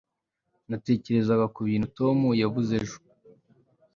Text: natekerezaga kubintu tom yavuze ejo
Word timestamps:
natekerezaga 0.69 1.45
kubintu 1.55 1.87
tom 1.97 2.17
yavuze 2.41 2.71
ejo 2.83 2.97